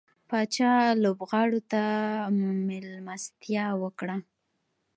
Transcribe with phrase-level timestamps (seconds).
[0.29, 0.71] پاچا
[1.03, 1.81] لوبغاړو ته
[3.07, 4.15] ملستيا وکړه.